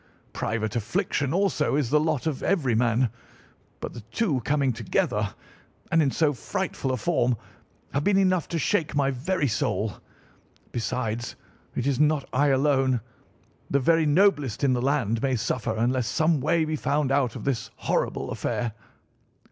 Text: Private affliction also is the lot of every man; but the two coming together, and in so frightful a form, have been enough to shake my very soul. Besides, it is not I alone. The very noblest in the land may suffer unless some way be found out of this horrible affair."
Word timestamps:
Private 0.33 0.75
affliction 0.75 1.31
also 1.31 1.75
is 1.75 1.91
the 1.91 1.99
lot 1.99 2.25
of 2.25 2.41
every 2.41 2.73
man; 2.73 3.11
but 3.79 3.93
the 3.93 3.99
two 4.11 4.41
coming 4.43 4.73
together, 4.73 5.35
and 5.91 6.01
in 6.01 6.09
so 6.09 6.33
frightful 6.33 6.91
a 6.91 6.97
form, 6.97 7.37
have 7.93 8.03
been 8.03 8.17
enough 8.17 8.47
to 8.47 8.57
shake 8.57 8.95
my 8.95 9.11
very 9.11 9.47
soul. 9.47 9.93
Besides, 10.71 11.35
it 11.75 11.85
is 11.85 11.99
not 11.99 12.27
I 12.33 12.47
alone. 12.47 12.99
The 13.69 13.79
very 13.79 14.07
noblest 14.07 14.63
in 14.63 14.73
the 14.73 14.81
land 14.81 15.21
may 15.21 15.35
suffer 15.35 15.75
unless 15.75 16.07
some 16.07 16.41
way 16.41 16.65
be 16.65 16.75
found 16.75 17.11
out 17.11 17.35
of 17.35 17.43
this 17.43 17.69
horrible 17.75 18.31
affair." 18.31 18.71